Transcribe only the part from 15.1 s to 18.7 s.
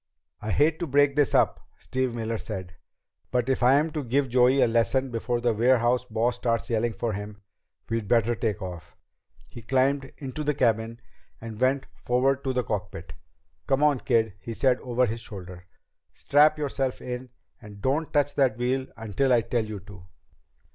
shoulder. "Strap yourself in, and don't touch that